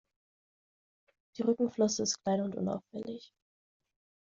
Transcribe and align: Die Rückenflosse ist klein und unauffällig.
Die 1.37 1.43
Rückenflosse 1.43 2.01
ist 2.01 2.23
klein 2.23 2.41
und 2.41 2.55
unauffällig. 2.55 3.31